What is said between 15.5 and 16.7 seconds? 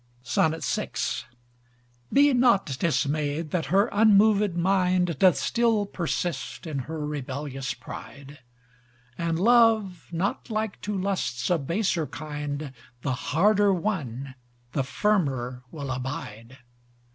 will abide.